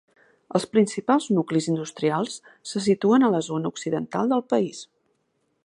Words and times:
Els 0.59 0.63
principals 0.75 1.27
nuclis 1.39 1.67
industrials 1.73 2.39
se 2.71 2.83
situen 2.87 3.27
a 3.27 3.29
la 3.37 3.43
zona 3.49 3.73
occidental 3.75 4.33
del 4.33 4.43
país. 4.55 4.81